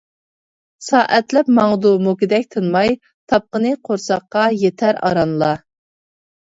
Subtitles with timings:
[0.85, 2.97] سائەتلەپ ماڭىدۇ موكىدەك تىنماي،
[3.35, 5.55] تاپقىنى قورساققا يېتەر ئارانلا.